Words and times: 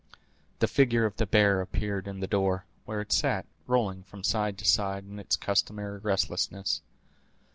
The 0.57 0.67
figure 0.67 1.05
of 1.05 1.17
the 1.17 1.27
bear 1.27 1.61
appeared 1.61 2.07
in 2.07 2.21
the 2.21 2.27
door, 2.27 2.65
where 2.85 3.01
it 3.01 3.11
sat, 3.13 3.45
rolling 3.67 4.01
from 4.01 4.23
side 4.23 4.57
to 4.57 4.65
side 4.65 5.03
in 5.05 5.19
its 5.19 5.35
customary 5.37 5.99
restlessness. 5.99 6.81